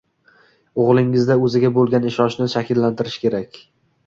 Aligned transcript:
O‘g‘lingizda 0.83 1.37
o‘ziga 1.49 1.71
bo‘lgan 1.77 2.09
ishonchni 2.13 2.49
shakllantirish 2.57 3.21
kerak. 3.29 3.63